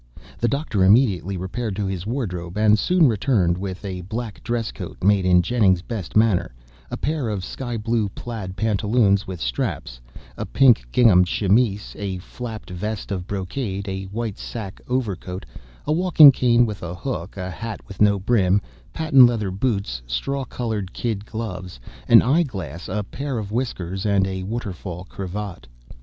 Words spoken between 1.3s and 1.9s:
repaired to